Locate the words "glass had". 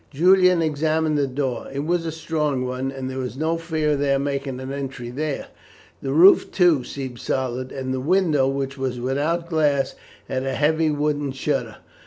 9.47-10.43